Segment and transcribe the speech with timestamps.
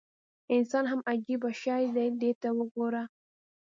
[0.55, 1.83] انسان هم عجیب شی
[2.19, 3.03] دی ته وګوره.